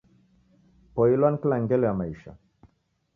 Poilwa 0.93 1.27
ni 1.31 1.37
kila 1.41 1.55
ngelo 1.61 1.85
ya 1.87 1.93
maisha. 1.99 2.31